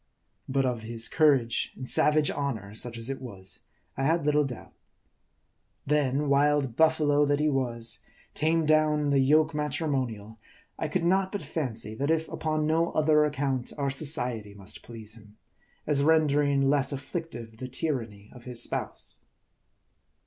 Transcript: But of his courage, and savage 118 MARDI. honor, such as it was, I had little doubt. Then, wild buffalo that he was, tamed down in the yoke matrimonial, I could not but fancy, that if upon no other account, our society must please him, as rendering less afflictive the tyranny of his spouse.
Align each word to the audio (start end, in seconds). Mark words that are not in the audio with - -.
But 0.49 0.65
of 0.65 0.81
his 0.81 1.07
courage, 1.07 1.73
and 1.75 1.87
savage 1.87 2.31
118 2.31 2.35
MARDI. 2.53 2.65
honor, 2.65 2.73
such 2.73 2.97
as 2.97 3.07
it 3.11 3.21
was, 3.21 3.59
I 3.95 4.03
had 4.03 4.25
little 4.25 4.43
doubt. 4.43 4.73
Then, 5.85 6.27
wild 6.27 6.75
buffalo 6.75 7.23
that 7.27 7.39
he 7.39 7.49
was, 7.49 7.99
tamed 8.33 8.67
down 8.67 8.99
in 8.99 9.09
the 9.11 9.19
yoke 9.19 9.53
matrimonial, 9.53 10.39
I 10.79 10.87
could 10.87 11.03
not 11.03 11.31
but 11.31 11.43
fancy, 11.43 11.93
that 11.93 12.09
if 12.09 12.27
upon 12.29 12.65
no 12.65 12.91
other 12.93 13.25
account, 13.25 13.73
our 13.77 13.91
society 13.91 14.55
must 14.55 14.81
please 14.81 15.13
him, 15.13 15.37
as 15.85 16.01
rendering 16.01 16.63
less 16.67 16.91
afflictive 16.91 17.57
the 17.57 17.67
tyranny 17.67 18.31
of 18.33 18.45
his 18.45 18.63
spouse. 18.63 19.25